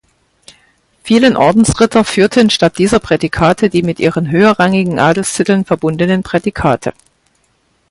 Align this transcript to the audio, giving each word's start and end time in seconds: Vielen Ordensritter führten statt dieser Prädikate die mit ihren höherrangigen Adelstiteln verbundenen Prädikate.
Vielen 1.03 1.37
Ordensritter 1.37 2.03
führten 2.03 2.49
statt 2.49 2.79
dieser 2.79 2.97
Prädikate 2.97 3.69
die 3.69 3.83
mit 3.83 3.99
ihren 3.99 4.31
höherrangigen 4.31 4.97
Adelstiteln 4.97 5.63
verbundenen 5.63 6.23
Prädikate. 6.23 6.93